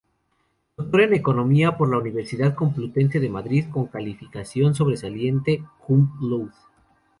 Doctor 0.77 1.01
en 1.01 1.13
Economía 1.13 1.77
por 1.77 1.87
la 1.91 1.99
Universidad 1.99 2.55
Complutense 2.55 3.19
de 3.19 3.29
Madrid, 3.29 3.65
con 3.71 3.85
calificación 3.85 4.73
sobresaliente 4.73 5.63
cum 5.85 6.09
laude. 6.19 6.51